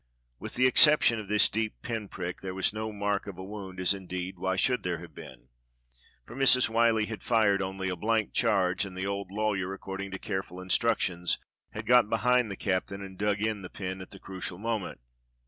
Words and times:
With 0.39 0.55
the 0.55 0.65
excep 0.65 1.03
tion 1.03 1.19
of 1.19 1.27
this 1.27 1.47
deep 1.47 1.75
pin 1.83 2.07
prick, 2.07 2.41
there 2.41 2.55
was 2.55 2.73
no 2.73 2.91
mark 2.91 3.27
of 3.27 3.37
a 3.37 3.43
wound, 3.43 3.79
as 3.79 3.93
indeed 3.93 4.39
why 4.39 4.55
should 4.55 4.81
there 4.81 4.97
have 4.97 5.13
been? 5.13 5.49
for 6.25 6.35
Mrs. 6.35 6.71
"SMiyllie 6.71 7.07
had 7.07 7.21
fired 7.21 7.61
only 7.61 7.87
a 7.87 7.95
blank 7.95 8.33
charge, 8.33 8.83
and 8.83 8.97
the 8.97 9.05
old 9.05 9.29
lawyer, 9.29 9.71
according 9.75 10.09
to 10.09 10.17
careful 10.17 10.59
instructions, 10.59 11.37
had 11.73 11.85
got 11.85 12.09
be 12.09 12.15
hind 12.17 12.49
the 12.49 12.55
captain 12.55 13.03
and 13.03 13.15
dug 13.19 13.41
in 13.41 13.61
the 13.61 13.69
pin 13.69 14.01
at 14.01 14.09
the 14.09 14.17
crucial 14.17 14.57
mo 14.57 14.79
ment. 14.79 14.99